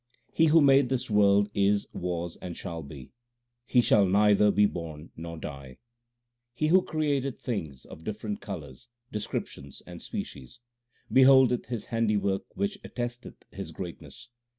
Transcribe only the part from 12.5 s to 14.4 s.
which attesteth His greatness.